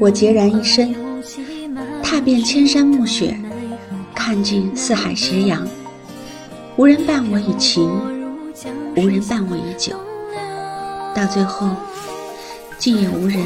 [0.00, 0.94] 我孑然一身，
[2.02, 3.38] 踏遍千山暮雪，
[4.14, 5.66] 看尽四海斜阳，
[6.76, 7.90] 无人伴我以情，
[8.96, 9.94] 无人伴我以酒，
[11.14, 11.68] 到最后，
[12.78, 13.38] 竟也无人